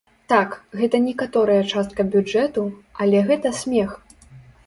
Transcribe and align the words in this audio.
Так, 0.31 0.53
гэта 0.79 0.99
некаторая 1.07 1.57
частка 1.75 2.01
бюджэту, 2.15 2.65
але 3.05 3.17
гэта 3.31 3.53
смех. 3.61 3.89